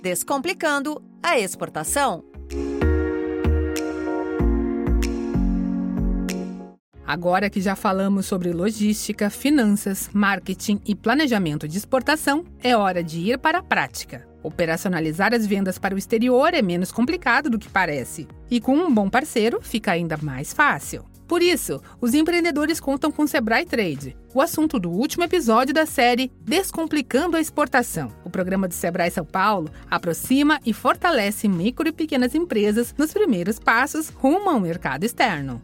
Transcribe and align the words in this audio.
Descomplicando 0.00 1.02
a 1.20 1.40
exportação. 1.40 2.22
Agora 7.04 7.50
que 7.50 7.60
já 7.60 7.74
falamos 7.74 8.26
sobre 8.26 8.52
logística, 8.52 9.28
finanças, 9.28 10.08
marketing 10.12 10.80
e 10.86 10.94
planejamento 10.94 11.66
de 11.66 11.78
exportação, 11.78 12.44
é 12.62 12.76
hora 12.76 13.02
de 13.02 13.18
ir 13.18 13.38
para 13.38 13.58
a 13.58 13.62
prática. 13.62 14.28
Operacionalizar 14.40 15.34
as 15.34 15.44
vendas 15.44 15.78
para 15.78 15.96
o 15.96 15.98
exterior 15.98 16.54
é 16.54 16.62
menos 16.62 16.92
complicado 16.92 17.50
do 17.50 17.58
que 17.58 17.68
parece, 17.68 18.28
e 18.48 18.60
com 18.60 18.76
um 18.76 18.94
bom 18.94 19.10
parceiro 19.10 19.58
fica 19.60 19.90
ainda 19.90 20.16
mais 20.18 20.52
fácil. 20.52 21.04
Por 21.28 21.42
isso, 21.42 21.82
os 22.00 22.14
empreendedores 22.14 22.80
contam 22.80 23.12
com 23.12 23.26
Sebrae 23.26 23.66
Trade, 23.66 24.16
o 24.32 24.40
assunto 24.40 24.78
do 24.78 24.90
último 24.90 25.24
episódio 25.24 25.74
da 25.74 25.84
série 25.84 26.32
Descomplicando 26.40 27.36
a 27.36 27.40
Exportação. 27.40 28.10
O 28.24 28.30
programa 28.30 28.66
do 28.66 28.72
Sebrae 28.72 29.10
São 29.10 29.26
Paulo 29.26 29.70
aproxima 29.90 30.58
e 30.64 30.72
fortalece 30.72 31.46
micro 31.46 31.86
e 31.86 31.92
pequenas 31.92 32.34
empresas 32.34 32.94
nos 32.96 33.12
primeiros 33.12 33.58
passos 33.58 34.08
rumo 34.08 34.48
ao 34.48 34.58
mercado 34.58 35.04
externo. 35.04 35.62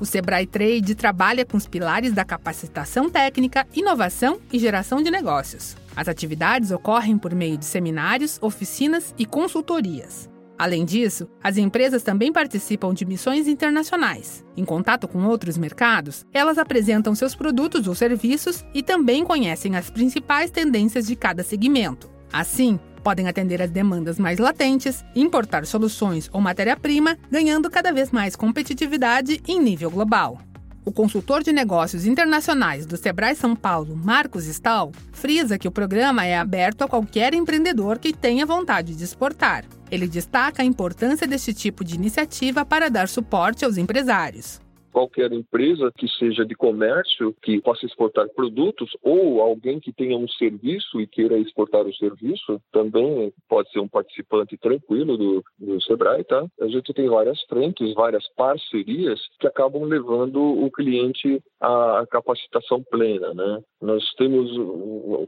O 0.00 0.06
Sebrae 0.06 0.46
Trade 0.46 0.94
trabalha 0.94 1.44
com 1.44 1.58
os 1.58 1.66
pilares 1.66 2.12
da 2.12 2.24
capacitação 2.24 3.10
técnica, 3.10 3.66
inovação 3.74 4.40
e 4.50 4.58
geração 4.58 5.02
de 5.02 5.10
negócios. 5.10 5.76
As 5.94 6.08
atividades 6.08 6.70
ocorrem 6.70 7.18
por 7.18 7.34
meio 7.34 7.58
de 7.58 7.66
seminários, 7.66 8.38
oficinas 8.40 9.14
e 9.18 9.26
consultorias. 9.26 10.30
Além 10.58 10.84
disso, 10.84 11.28
as 11.42 11.56
empresas 11.56 12.02
também 12.02 12.32
participam 12.32 12.92
de 12.92 13.06
missões 13.06 13.46
internacionais. 13.46 14.44
Em 14.56 14.64
contato 14.64 15.06
com 15.06 15.24
outros 15.24 15.56
mercados, 15.56 16.26
elas 16.32 16.58
apresentam 16.58 17.14
seus 17.14 17.34
produtos 17.34 17.86
ou 17.86 17.94
serviços 17.94 18.64
e 18.74 18.82
também 18.82 19.24
conhecem 19.24 19.76
as 19.76 19.88
principais 19.88 20.50
tendências 20.50 21.06
de 21.06 21.14
cada 21.14 21.44
segmento. 21.44 22.10
Assim, 22.32 22.78
podem 23.04 23.28
atender 23.28 23.62
às 23.62 23.70
demandas 23.70 24.18
mais 24.18 24.38
latentes, 24.38 25.04
importar 25.14 25.64
soluções 25.64 26.28
ou 26.32 26.40
matéria-prima, 26.40 27.16
ganhando 27.30 27.70
cada 27.70 27.92
vez 27.92 28.10
mais 28.10 28.34
competitividade 28.34 29.40
em 29.46 29.60
nível 29.60 29.90
global. 29.90 30.40
O 30.84 30.92
consultor 30.92 31.42
de 31.42 31.52
negócios 31.52 32.06
internacionais 32.06 32.86
do 32.86 32.96
Sebrae 32.96 33.34
São 33.34 33.54
Paulo, 33.54 33.96
Marcos 33.96 34.46
Stahl, 34.46 34.92
frisa 35.12 35.58
que 35.58 35.68
o 35.68 35.72
programa 35.72 36.24
é 36.24 36.38
aberto 36.38 36.82
a 36.82 36.88
qualquer 36.88 37.34
empreendedor 37.34 37.98
que 37.98 38.12
tenha 38.12 38.46
vontade 38.46 38.94
de 38.94 39.04
exportar. 39.04 39.64
Ele 39.90 40.06
destaca 40.06 40.62
a 40.62 40.66
importância 40.66 41.26
deste 41.26 41.52
tipo 41.52 41.84
de 41.84 41.94
iniciativa 41.94 42.64
para 42.64 42.88
dar 42.88 43.08
suporte 43.08 43.64
aos 43.64 43.76
empresários 43.76 44.60
qualquer 44.98 45.32
empresa 45.32 45.92
que 45.96 46.08
seja 46.08 46.44
de 46.44 46.56
comércio, 46.56 47.32
que 47.40 47.60
possa 47.60 47.86
exportar 47.86 48.28
produtos, 48.30 48.90
ou 49.00 49.40
alguém 49.40 49.78
que 49.78 49.92
tenha 49.92 50.18
um 50.18 50.26
serviço 50.26 51.00
e 51.00 51.06
queira 51.06 51.38
exportar 51.38 51.86
o 51.86 51.94
serviço, 51.94 52.60
também 52.72 53.32
pode 53.48 53.70
ser 53.70 53.78
um 53.78 53.86
participante 53.86 54.56
tranquilo 54.56 55.16
do, 55.16 55.44
do 55.56 55.80
Sebrae, 55.82 56.24
tá? 56.24 56.44
A 56.60 56.66
gente 56.66 56.92
tem 56.92 57.08
várias 57.08 57.40
frentes, 57.44 57.94
várias 57.94 58.26
parcerias 58.34 59.20
que 59.38 59.46
acabam 59.46 59.84
levando 59.84 60.42
o 60.42 60.68
cliente 60.68 61.40
à 61.60 62.04
capacitação 62.10 62.82
plena, 62.82 63.32
né? 63.32 63.62
Nós 63.80 64.02
temos 64.14 64.50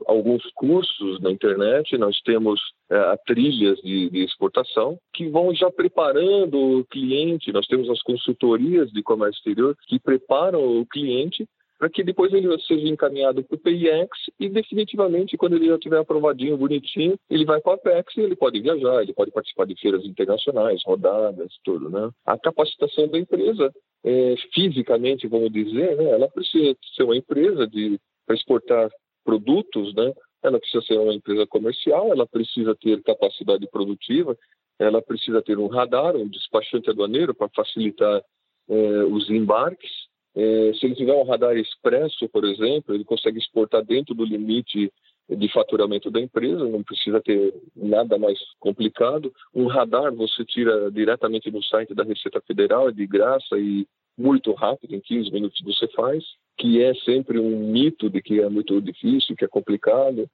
alguns 0.06 0.42
cursos 0.56 1.20
na 1.20 1.30
internet, 1.30 1.96
nós 1.96 2.20
temos 2.22 2.60
é, 2.90 3.16
trilhas 3.24 3.78
de, 3.82 4.10
de, 4.10 4.24
exportação 4.24 4.98
que 5.14 5.28
vão 5.28 5.54
já 5.54 5.70
preparando 5.70 6.80
o 6.80 6.84
cliente. 6.86 7.52
Nós 7.52 7.66
temos 7.66 7.88
as 7.88 8.02
consultorias 8.02 8.90
de 8.90 9.00
comércio 9.02 9.38
exterior 9.38 9.59
que 9.86 9.98
preparam 9.98 10.80
o 10.80 10.86
cliente 10.86 11.46
para 11.80 11.88
que 11.88 12.04
depois 12.04 12.30
ele 12.34 12.46
seja 12.60 12.86
encaminhado 12.86 13.42
para 13.42 13.56
o 13.56 13.58
PIEX 13.58 14.10
e 14.38 14.50
definitivamente 14.50 15.38
quando 15.38 15.56
ele 15.56 15.66
já 15.66 15.78
tiver 15.78 15.98
aprovadinho, 15.98 16.58
bonitinho, 16.58 17.16
ele 17.30 17.46
vai 17.46 17.58
para 17.58 17.72
a 17.72 17.78
PEX 17.78 18.18
e 18.18 18.20
ele 18.20 18.36
pode 18.36 18.60
viajar, 18.60 19.00
ele 19.00 19.14
pode 19.14 19.30
participar 19.30 19.64
de 19.64 19.74
feiras 19.80 20.04
internacionais, 20.04 20.82
rodadas, 20.84 21.50
tudo, 21.64 21.88
né? 21.88 22.10
A 22.26 22.36
capacitação 22.36 23.08
da 23.08 23.18
empresa, 23.18 23.72
é, 24.04 24.34
fisicamente, 24.52 25.26
vamos 25.26 25.50
dizer, 25.50 25.96
né, 25.96 26.10
ela 26.10 26.28
precisa 26.28 26.76
ser 26.94 27.04
uma 27.04 27.16
empresa 27.16 27.66
de 27.66 27.98
para 28.26 28.36
exportar 28.36 28.90
produtos, 29.24 29.94
né? 29.94 30.12
Ela 30.42 30.60
precisa 30.60 30.84
ser 30.84 30.98
uma 30.98 31.14
empresa 31.14 31.46
comercial, 31.46 32.12
ela 32.12 32.26
precisa 32.26 32.76
ter 32.76 33.02
capacidade 33.02 33.66
produtiva, 33.70 34.36
ela 34.78 35.00
precisa 35.00 35.40
ter 35.40 35.58
um 35.58 35.66
radar, 35.66 36.14
um 36.14 36.28
despachante 36.28 36.90
aduaneiro 36.90 37.34
para 37.34 37.48
facilitar 37.56 38.22
eh, 38.70 39.04
os 39.04 39.28
embarques. 39.28 39.90
Eh, 40.34 40.72
se 40.78 40.86
ele 40.86 40.94
tiver 40.94 41.14
um 41.14 41.24
radar 41.24 41.56
expresso, 41.56 42.28
por 42.28 42.44
exemplo, 42.44 42.94
ele 42.94 43.04
consegue 43.04 43.38
exportar 43.38 43.84
dentro 43.84 44.14
do 44.14 44.24
limite 44.24 44.92
de 45.28 45.52
faturamento 45.52 46.10
da 46.10 46.20
empresa, 46.20 46.68
não 46.68 46.82
precisa 46.82 47.20
ter 47.20 47.54
nada 47.76 48.18
mais 48.18 48.38
complicado. 48.58 49.32
Um 49.54 49.66
radar 49.66 50.12
você 50.14 50.44
tira 50.44 50.90
diretamente 50.90 51.50
no 51.50 51.62
site 51.62 51.94
da 51.94 52.02
Receita 52.02 52.40
Federal, 52.40 52.88
é 52.88 52.92
de 52.92 53.06
graça 53.06 53.58
e 53.58 53.86
muito 54.18 54.52
rápido, 54.52 54.94
em 54.94 55.00
15 55.00 55.30
minutos 55.30 55.60
você 55.64 55.88
faz, 55.88 56.24
que 56.58 56.82
é 56.82 56.94
sempre 56.94 57.38
um 57.38 57.70
mito 57.70 58.10
de 58.10 58.20
que 58.20 58.40
é 58.40 58.48
muito 58.48 58.80
difícil, 58.80 59.36
que 59.36 59.44
é 59.44 59.48
complicado. 59.48 60.28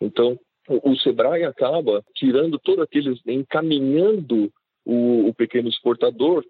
Então, 0.00 0.38
o, 0.68 0.96
Sebrae 0.96 1.44
acaba 1.44 2.04
tirando 2.14 2.58
todos 2.58 2.84
aqueles, 2.84 3.20
encaminhando 3.26 4.52
o, 4.84 5.28
o 5.28 5.34
pequeno 5.34 5.68
exportador 5.68 6.44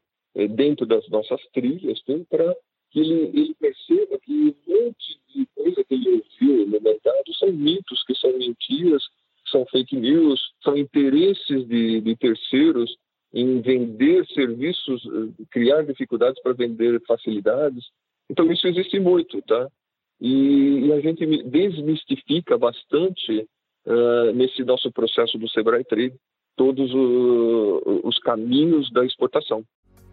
dentro 0.47 0.87
das 0.87 1.09
nossas 1.09 1.41
trilhas, 1.53 2.01
para 2.29 2.55
que 2.91 3.01
ele, 3.01 3.31
ele, 3.35 3.55
perceba 3.59 4.19
que 4.21 4.33
um 4.33 4.55
monte 4.67 5.21
de 5.35 5.47
coisa 5.55 5.85
que 5.85 5.95
ele 5.95 6.11
ouviu 6.11 6.67
no 6.67 6.81
mercado 6.81 7.35
são 7.39 7.53
mitos, 7.53 8.05
que 8.05 8.15
são 8.15 8.37
mentiras, 8.39 9.03
são 9.51 9.67
fake 9.67 9.97
news, 9.97 10.41
são 10.63 10.77
interesses 10.77 11.67
de, 11.67 12.01
de 12.01 12.17
terceiros 12.17 12.97
em 13.33 13.61
vender 13.61 14.27
serviços, 14.29 15.05
eh, 15.05 15.45
criar 15.51 15.83
dificuldades 15.83 16.41
para 16.43 16.53
vender 16.55 17.01
facilidades. 17.07 17.85
Então 18.31 18.51
isso 18.51 18.67
existe 18.67 18.99
muito, 18.99 19.41
tá? 19.43 19.69
E, 20.21 20.87
e 20.87 20.93
a 20.93 21.01
gente 21.01 21.27
desmistifica 21.45 22.59
bastante 22.59 23.47
uh, 23.87 24.33
nesse 24.35 24.65
nosso 24.65 24.91
processo 24.91 25.39
do 25.39 25.49
Sebrae 25.49 25.85
Trade 25.85 26.15
todos 26.57 26.93
o, 26.93 28.01
os 28.03 28.19
caminhos 28.19 28.91
da 28.93 29.05
exportação. 29.05 29.65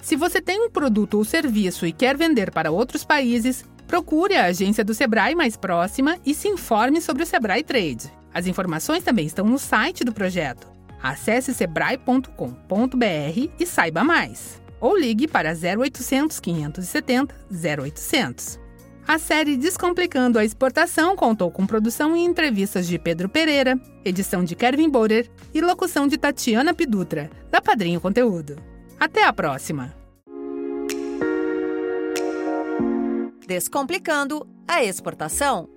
Se 0.06 0.16
você 0.16 0.40
tem 0.40 0.64
um 0.64 0.70
produto 0.70 1.16
ou 1.16 1.26
serviço 1.26 1.84
e 1.84 1.92
quer 1.92 2.16
vender 2.16 2.52
para 2.52 2.70
outros 2.70 3.04
países, 3.04 3.66
procure 3.88 4.36
a 4.36 4.46
agência 4.46 4.84
do 4.84 4.94
Sebrae 4.94 5.34
mais 5.34 5.58
próxima 5.58 6.20
e 6.24 6.32
se 6.36 6.48
informe 6.48 7.02
sobre 7.02 7.24
o 7.24 7.26
Sebrae 7.26 7.64
Trade. 7.64 8.14
As 8.32 8.46
informações 8.46 9.04
também 9.04 9.26
estão 9.26 9.48
no 9.48 9.58
site 9.58 10.04
do 10.04 10.14
projeto 10.14 10.68
Acesse 11.02 11.56
sebrae.com.br 11.56 12.30
e 13.60 13.66
saiba 13.66 14.04
mais. 14.04 14.62
Ou 14.80 14.96
ligue 14.96 15.28
para 15.28 15.54
0800 15.54 16.40
570 16.40 17.36
0800. 17.52 18.60
A 19.08 19.18
série 19.18 19.58
Descomplicando 19.58 20.38
a 20.38 20.46
Exportação 20.46 21.16
contou 21.16 21.50
com 21.50 21.66
produção 21.66 22.16
e 22.16 22.24
entrevistas 22.24 22.86
de 22.86 23.00
Pedro 23.00 23.28
Pereira, 23.28 23.76
edição 24.04 24.44
de 24.44 24.56
Kevin 24.56 24.88
Borer 24.88 25.32
e 25.52 25.62
locução 25.62 26.08
de 26.08 26.16
Tatiana 26.16 26.76
Pidutra, 26.76 27.28
da 27.50 27.60
Padrinho 27.60 28.00
Conteúdo. 28.00 28.75
Até 29.00 29.24
a 29.24 29.34
próxima! 29.34 29.96
Descomplicando 33.48 34.48
a 34.68 34.84
Exportação 34.84 35.70